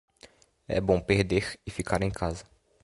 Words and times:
É 0.67 0.81
bom 0.81 0.99
perder 0.99 1.59
e 1.63 1.69
ficar 1.69 2.01
em 2.01 2.09
casa. 2.09 2.43